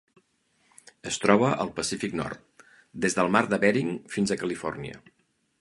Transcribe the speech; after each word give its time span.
Es 1.11 1.19
troba 1.25 1.51
al 1.65 1.69
Pacífic 1.75 2.17
nord: 2.21 2.65
des 3.05 3.19
del 3.21 3.33
Mar 3.37 3.47
de 3.53 3.63
Bering 3.67 3.95
fins 4.17 4.35
a 4.37 4.43
Califòrnia. 4.45 5.03